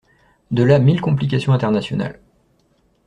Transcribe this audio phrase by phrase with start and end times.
[0.49, 2.19] De là mille complications internationales.